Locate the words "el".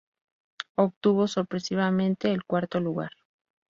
2.31-2.43